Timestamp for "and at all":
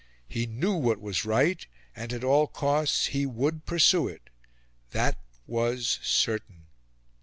1.95-2.47